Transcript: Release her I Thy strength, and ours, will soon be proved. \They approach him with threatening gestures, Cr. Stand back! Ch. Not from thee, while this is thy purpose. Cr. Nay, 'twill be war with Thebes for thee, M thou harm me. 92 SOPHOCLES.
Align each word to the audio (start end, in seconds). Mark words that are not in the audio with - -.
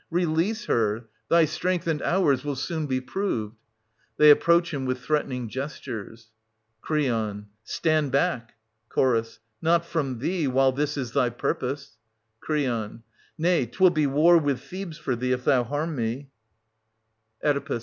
Release 0.09 0.65
her 0.65 0.99
I 0.99 1.01
Thy 1.29 1.45
strength, 1.45 1.85
and 1.85 2.01
ours, 2.01 2.43
will 2.43 2.55
soon 2.55 2.87
be 2.87 2.99
proved. 2.99 3.55
\They 4.17 4.31
approach 4.31 4.73
him 4.73 4.87
with 4.87 4.97
threatening 4.99 5.47
gestures, 5.47 6.31
Cr. 6.81 7.01
Stand 7.63 8.11
back! 8.11 8.55
Ch. 8.91 8.99
Not 9.61 9.85
from 9.85 10.17
thee, 10.17 10.47
while 10.47 10.71
this 10.71 10.97
is 10.97 11.11
thy 11.11 11.29
purpose. 11.29 11.97
Cr. 12.39 12.57
Nay, 13.37 13.67
'twill 13.67 13.91
be 13.91 14.07
war 14.07 14.39
with 14.39 14.61
Thebes 14.61 14.97
for 14.97 15.15
thee, 15.15 15.33
M 15.33 15.41
thou 15.41 15.63
harm 15.65 15.95
me. 15.95 16.31
92 17.43 17.59
SOPHOCLES. 17.59 17.79